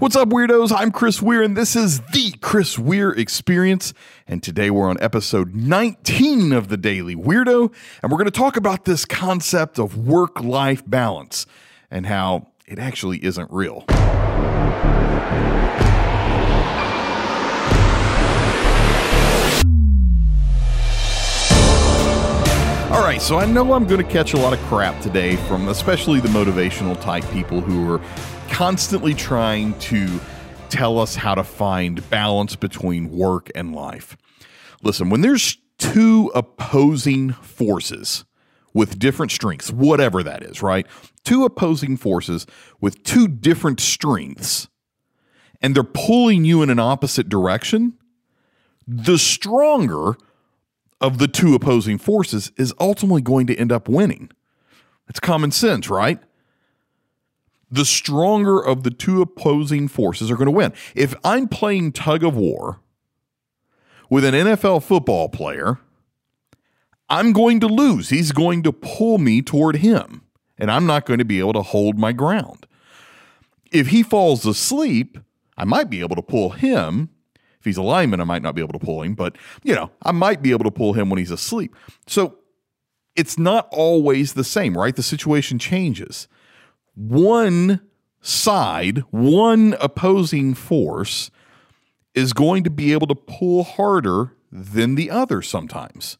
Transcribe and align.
What's 0.00 0.16
up, 0.16 0.30
weirdos? 0.30 0.72
I'm 0.74 0.92
Chris 0.92 1.20
Weir, 1.20 1.42
and 1.42 1.54
this 1.54 1.76
is 1.76 2.00
the 2.14 2.32
Chris 2.40 2.78
Weir 2.78 3.10
Experience. 3.10 3.92
And 4.26 4.42
today 4.42 4.70
we're 4.70 4.88
on 4.88 4.96
episode 4.98 5.54
19 5.54 6.52
of 6.52 6.68
the 6.68 6.78
Daily 6.78 7.14
Weirdo, 7.14 7.70
and 8.02 8.10
we're 8.10 8.16
going 8.16 8.24
to 8.24 8.30
talk 8.30 8.56
about 8.56 8.86
this 8.86 9.04
concept 9.04 9.78
of 9.78 9.98
work 9.98 10.40
life 10.40 10.82
balance 10.86 11.44
and 11.90 12.06
how 12.06 12.46
it 12.66 12.78
actually 12.78 13.22
isn't 13.22 13.52
real. 13.52 13.84
So 23.20 23.38
I 23.38 23.44
know 23.44 23.74
I'm 23.74 23.86
going 23.86 24.04
to 24.04 24.12
catch 24.12 24.32
a 24.32 24.38
lot 24.38 24.54
of 24.54 24.58
crap 24.60 25.00
today 25.02 25.36
from 25.36 25.68
especially 25.68 26.20
the 26.20 26.28
motivational 26.28 26.98
type 27.00 27.22
people 27.30 27.60
who 27.60 27.92
are 27.92 28.00
constantly 28.48 29.12
trying 29.12 29.78
to 29.80 30.18
tell 30.70 30.98
us 30.98 31.16
how 31.16 31.34
to 31.34 31.44
find 31.44 32.08
balance 32.08 32.56
between 32.56 33.10
work 33.10 33.50
and 33.54 33.74
life. 33.74 34.16
Listen, 34.82 35.10
when 35.10 35.20
there's 35.20 35.58
two 35.78 36.32
opposing 36.34 37.32
forces 37.32 38.24
with 38.72 38.98
different 38.98 39.32
strengths, 39.32 39.70
whatever 39.70 40.22
that 40.22 40.42
is, 40.42 40.62
right? 40.62 40.86
Two 41.22 41.44
opposing 41.44 41.98
forces 41.98 42.46
with 42.80 43.04
two 43.04 43.28
different 43.28 43.80
strengths, 43.80 44.66
and 45.60 45.74
they're 45.74 45.84
pulling 45.84 46.46
you 46.46 46.62
in 46.62 46.70
an 46.70 46.78
opposite 46.78 47.28
direction, 47.28 47.98
the 48.88 49.18
stronger 49.18 50.16
of 51.00 51.18
the 51.18 51.28
two 51.28 51.54
opposing 51.54 51.98
forces 51.98 52.52
is 52.56 52.74
ultimately 52.78 53.22
going 53.22 53.46
to 53.46 53.56
end 53.56 53.72
up 53.72 53.88
winning. 53.88 54.30
It's 55.08 55.20
common 55.20 55.50
sense, 55.50 55.88
right? 55.88 56.20
The 57.70 57.84
stronger 57.84 58.60
of 58.60 58.82
the 58.82 58.90
two 58.90 59.22
opposing 59.22 59.88
forces 59.88 60.30
are 60.30 60.36
going 60.36 60.46
to 60.46 60.52
win. 60.52 60.72
If 60.94 61.14
I'm 61.24 61.48
playing 61.48 61.92
tug 61.92 62.24
of 62.24 62.36
war 62.36 62.80
with 64.08 64.24
an 64.24 64.34
NFL 64.34 64.82
football 64.82 65.28
player, 65.28 65.78
I'm 67.08 67.32
going 67.32 67.60
to 67.60 67.66
lose. 67.66 68.10
He's 68.10 68.32
going 68.32 68.62
to 68.64 68.72
pull 68.72 69.18
me 69.18 69.42
toward 69.42 69.76
him, 69.76 70.22
and 70.58 70.70
I'm 70.70 70.86
not 70.86 71.06
going 71.06 71.18
to 71.18 71.24
be 71.24 71.38
able 71.38 71.54
to 71.54 71.62
hold 71.62 71.98
my 71.98 72.12
ground. 72.12 72.66
If 73.72 73.88
he 73.88 74.02
falls 74.02 74.44
asleep, 74.44 75.18
I 75.56 75.64
might 75.64 75.90
be 75.90 76.00
able 76.00 76.16
to 76.16 76.22
pull 76.22 76.50
him 76.50 77.10
if 77.60 77.64
he's 77.64 77.76
a 77.76 77.82
lineman, 77.82 78.20
I 78.20 78.24
might 78.24 78.42
not 78.42 78.54
be 78.54 78.62
able 78.62 78.72
to 78.72 78.84
pull 78.84 79.02
him, 79.02 79.14
but 79.14 79.36
you 79.62 79.74
know, 79.74 79.90
I 80.02 80.12
might 80.12 80.42
be 80.42 80.50
able 80.50 80.64
to 80.64 80.70
pull 80.70 80.94
him 80.94 81.10
when 81.10 81.18
he's 81.18 81.30
asleep. 81.30 81.76
So 82.06 82.38
it's 83.14 83.38
not 83.38 83.68
always 83.70 84.32
the 84.32 84.44
same, 84.44 84.76
right? 84.76 84.96
The 84.96 85.02
situation 85.02 85.58
changes. 85.58 86.26
One 86.94 87.82
side, 88.20 89.04
one 89.10 89.76
opposing 89.80 90.54
force 90.54 91.30
is 92.14 92.32
going 92.32 92.64
to 92.64 92.70
be 92.70 92.92
able 92.92 93.06
to 93.06 93.14
pull 93.14 93.62
harder 93.62 94.34
than 94.50 94.94
the 94.94 95.10
other 95.10 95.42
sometimes. 95.42 96.18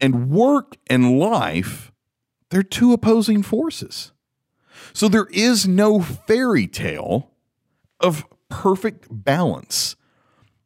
And 0.00 0.30
work 0.30 0.76
and 0.88 1.18
life, 1.18 1.92
they're 2.48 2.62
two 2.62 2.92
opposing 2.92 3.42
forces. 3.42 4.12
So 4.92 5.08
there 5.08 5.28
is 5.30 5.68
no 5.68 6.00
fairy 6.00 6.66
tale 6.66 7.30
of 8.00 8.24
perfect 8.48 9.06
balance. 9.10 9.89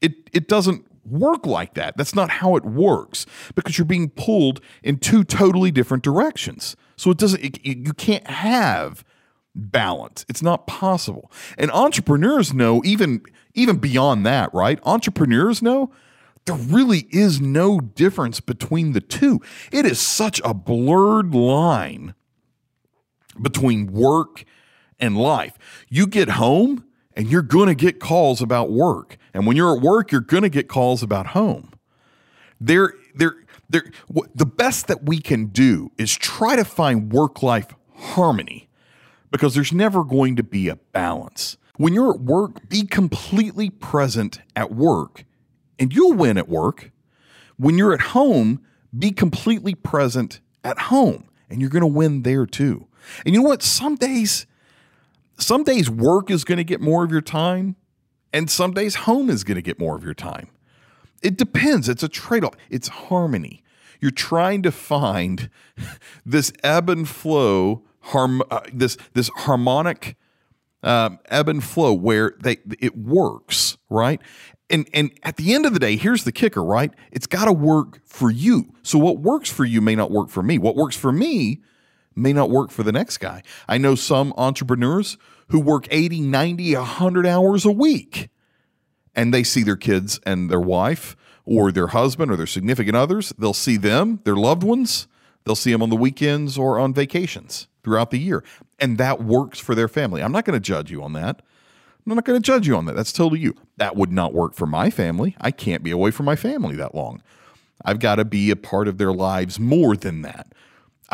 It 0.00 0.30
it 0.32 0.48
doesn't 0.48 0.84
work 1.04 1.46
like 1.46 1.74
that. 1.74 1.96
That's 1.96 2.14
not 2.14 2.30
how 2.30 2.56
it 2.56 2.64
works 2.64 3.26
because 3.54 3.78
you're 3.78 3.84
being 3.84 4.10
pulled 4.10 4.60
in 4.82 4.98
two 4.98 5.24
totally 5.24 5.70
different 5.70 6.02
directions. 6.02 6.76
So 6.96 7.10
it 7.10 7.18
doesn't 7.18 7.42
it, 7.42 7.64
you 7.64 7.92
can't 7.92 8.26
have 8.26 9.04
balance. 9.54 10.24
It's 10.28 10.42
not 10.42 10.66
possible. 10.66 11.30
And 11.56 11.70
entrepreneurs 11.70 12.52
know 12.52 12.82
even 12.84 13.22
even 13.54 13.78
beyond 13.78 14.26
that, 14.26 14.52
right? 14.52 14.78
Entrepreneurs 14.84 15.62
know 15.62 15.92
there 16.44 16.56
really 16.56 17.08
is 17.10 17.40
no 17.40 17.80
difference 17.80 18.40
between 18.40 18.92
the 18.92 19.00
two. 19.00 19.40
It 19.72 19.84
is 19.84 19.98
such 20.00 20.40
a 20.44 20.54
blurred 20.54 21.34
line 21.34 22.14
between 23.40 23.92
work 23.92 24.44
and 24.98 25.16
life. 25.16 25.58
You 25.88 26.06
get 26.06 26.30
home 26.30 26.84
and 27.16 27.28
you're 27.28 27.42
going 27.42 27.68
to 27.68 27.74
get 27.74 27.98
calls 27.98 28.42
about 28.42 28.70
work. 28.70 29.16
And 29.32 29.46
when 29.46 29.56
you're 29.56 29.74
at 29.74 29.82
work, 29.82 30.12
you're 30.12 30.20
going 30.20 30.42
to 30.42 30.48
get 30.50 30.68
calls 30.68 31.02
about 31.02 31.28
home. 31.28 31.72
There, 32.60 32.92
there, 33.14 33.34
there. 33.68 33.90
The 34.34 34.46
best 34.46 34.86
that 34.86 35.04
we 35.04 35.20
can 35.20 35.46
do 35.46 35.90
is 35.98 36.16
try 36.16 36.56
to 36.56 36.64
find 36.64 37.12
work-life 37.12 37.68
harmony, 37.94 38.68
because 39.30 39.54
there's 39.54 39.72
never 39.72 40.04
going 40.04 40.36
to 40.36 40.42
be 40.42 40.68
a 40.68 40.76
balance. 40.76 41.56
When 41.76 41.92
you're 41.92 42.14
at 42.14 42.20
work, 42.20 42.68
be 42.68 42.84
completely 42.84 43.70
present 43.70 44.40
at 44.54 44.72
work, 44.72 45.24
and 45.78 45.92
you'll 45.92 46.14
win 46.14 46.38
at 46.38 46.48
work. 46.48 46.90
When 47.56 47.76
you're 47.76 47.92
at 47.92 48.00
home, 48.00 48.62
be 48.96 49.10
completely 49.10 49.74
present 49.74 50.40
at 50.62 50.78
home, 50.78 51.28
and 51.50 51.60
you're 51.60 51.70
going 51.70 51.80
to 51.80 51.86
win 51.86 52.22
there 52.22 52.46
too. 52.46 52.86
And 53.24 53.34
you 53.34 53.42
know 53.42 53.48
what? 53.48 53.62
Some 53.62 53.96
days 53.96 54.46
some 55.38 55.64
days 55.64 55.90
work 55.90 56.30
is 56.30 56.44
going 56.44 56.58
to 56.58 56.64
get 56.64 56.80
more 56.80 57.04
of 57.04 57.10
your 57.10 57.20
time, 57.20 57.76
and 58.32 58.50
some 58.50 58.72
days 58.72 58.94
home 58.94 59.30
is 59.30 59.44
going 59.44 59.56
to 59.56 59.62
get 59.62 59.78
more 59.78 59.96
of 59.96 60.04
your 60.04 60.14
time. 60.14 60.48
It 61.22 61.36
depends. 61.36 61.88
It's 61.88 62.02
a 62.02 62.08
trade 62.08 62.44
off, 62.44 62.54
it's 62.70 62.88
harmony. 62.88 63.62
You're 64.00 64.10
trying 64.10 64.62
to 64.62 64.72
find 64.72 65.48
this 66.26 66.52
ebb 66.62 66.90
and 66.90 67.08
flow, 67.08 67.82
harm, 68.00 68.42
uh, 68.50 68.60
this, 68.72 68.96
this 69.14 69.30
harmonic 69.34 70.16
um, 70.82 71.18
ebb 71.26 71.48
and 71.48 71.62
flow 71.62 71.92
where 71.92 72.34
they 72.40 72.58
it 72.80 72.96
works, 72.96 73.76
right? 73.90 74.20
And 74.70 74.88
and 74.94 75.10
at 75.22 75.36
the 75.36 75.54
end 75.54 75.66
of 75.66 75.72
the 75.72 75.80
day, 75.80 75.96
here's 75.96 76.24
the 76.24 76.32
kicker, 76.32 76.62
right? 76.62 76.92
It's 77.10 77.26
got 77.26 77.46
to 77.46 77.52
work 77.52 78.00
for 78.04 78.30
you. 78.30 78.72
So 78.82 78.98
what 78.98 79.18
works 79.18 79.50
for 79.50 79.64
you 79.64 79.80
may 79.80 79.96
not 79.96 80.10
work 80.10 80.28
for 80.28 80.42
me. 80.42 80.58
What 80.58 80.76
works 80.76 80.96
for 80.96 81.10
me 81.12 81.60
may 82.16 82.32
not 82.32 82.50
work 82.50 82.70
for 82.70 82.82
the 82.82 82.92
next 82.92 83.18
guy. 83.18 83.42
I 83.68 83.78
know 83.78 83.94
some 83.94 84.32
entrepreneurs 84.36 85.18
who 85.48 85.60
work 85.60 85.86
80, 85.90 86.22
90, 86.22 86.74
100 86.74 87.26
hours 87.26 87.64
a 87.64 87.70
week 87.70 88.30
and 89.14 89.32
they 89.32 89.42
see 89.42 89.62
their 89.62 89.76
kids 89.76 90.20
and 90.26 90.50
their 90.50 90.60
wife 90.60 91.16
or 91.44 91.72
their 91.72 91.88
husband 91.88 92.30
or 92.30 92.36
their 92.36 92.46
significant 92.46 92.96
others. 92.96 93.32
They'll 93.38 93.54
see 93.54 93.76
them, 93.76 94.20
their 94.24 94.36
loved 94.36 94.62
ones. 94.62 95.08
They'll 95.44 95.54
see 95.54 95.72
them 95.72 95.82
on 95.82 95.90
the 95.90 95.96
weekends 95.96 96.58
or 96.58 96.78
on 96.78 96.92
vacations 96.92 97.68
throughout 97.82 98.10
the 98.10 98.18
year. 98.18 98.44
And 98.78 98.98
that 98.98 99.22
works 99.22 99.58
for 99.58 99.74
their 99.74 99.88
family. 99.88 100.22
I'm 100.22 100.32
not 100.32 100.44
going 100.44 100.60
to 100.60 100.64
judge 100.64 100.90
you 100.90 101.02
on 101.02 101.12
that. 101.14 101.42
I'm 102.04 102.14
not 102.14 102.24
going 102.24 102.40
to 102.40 102.44
judge 102.44 102.68
you 102.68 102.76
on 102.76 102.84
that. 102.86 102.94
That's 102.94 103.12
totally 103.12 103.40
you. 103.40 103.54
That 103.78 103.96
would 103.96 104.12
not 104.12 104.32
work 104.32 104.54
for 104.54 104.66
my 104.66 104.90
family. 104.90 105.34
I 105.40 105.50
can't 105.50 105.82
be 105.82 105.90
away 105.90 106.10
from 106.10 106.26
my 106.26 106.36
family 106.36 106.76
that 106.76 106.94
long. 106.94 107.22
I've 107.84 107.98
got 107.98 108.16
to 108.16 108.24
be 108.24 108.50
a 108.50 108.56
part 108.56 108.86
of 108.86 108.98
their 108.98 109.12
lives 109.12 109.58
more 109.58 109.96
than 109.96 110.22
that. 110.22 110.52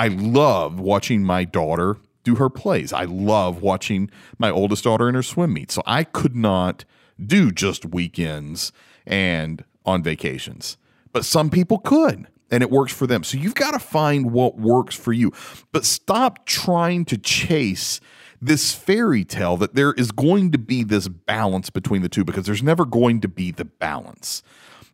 I 0.02 0.08
love 0.08 0.80
watching 0.80 1.22
my 1.22 1.44
daughter 1.44 1.96
do 2.24 2.34
her 2.34 2.50
plays. 2.50 2.92
I 2.92 3.04
love 3.04 3.62
watching 3.62 4.10
my 4.36 4.50
oldest 4.50 4.82
daughter 4.82 5.08
in 5.08 5.14
her 5.14 5.22
swim 5.22 5.52
meet. 5.52 5.70
So 5.70 5.80
I 5.86 6.02
could 6.02 6.34
not 6.34 6.84
do 7.24 7.52
just 7.52 7.84
weekends 7.84 8.72
and 9.06 9.64
on 9.86 10.02
vacations. 10.02 10.76
But 11.12 11.24
some 11.24 11.50
people 11.50 11.78
could, 11.78 12.26
and 12.50 12.64
it 12.64 12.70
works 12.72 12.92
for 12.92 13.06
them. 13.06 13.22
So 13.22 13.38
you've 13.38 13.54
got 13.54 13.74
to 13.74 13.78
find 13.78 14.32
what 14.32 14.58
works 14.58 14.96
for 14.96 15.12
you. 15.12 15.30
But 15.70 15.84
stop 15.84 16.46
trying 16.46 17.04
to 17.04 17.16
chase 17.16 18.00
this 18.40 18.74
fairy 18.74 19.22
tale 19.22 19.56
that 19.58 19.76
there 19.76 19.92
is 19.92 20.10
going 20.10 20.50
to 20.50 20.58
be 20.58 20.82
this 20.82 21.06
balance 21.06 21.70
between 21.70 22.02
the 22.02 22.08
two 22.08 22.24
because 22.24 22.44
there's 22.44 22.60
never 22.60 22.84
going 22.84 23.20
to 23.20 23.28
be 23.28 23.52
the 23.52 23.66
balance. 23.66 24.42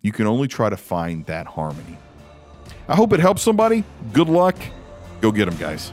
You 0.03 0.13
can 0.13 0.27
only 0.27 0.49
try 0.49 0.69
to 0.69 0.77
find 0.77 1.25
that 1.25 1.47
harmony. 1.47 1.97
I 2.89 2.95
hope 2.95 3.15
it 3.15 3.21
helps 3.21 3.41
somebody. 3.41 3.85
Good 4.13 4.29
luck 4.29 4.55
Go 5.21 5.33
get 5.33 5.47
them, 5.47 5.57
guys. 5.57 5.93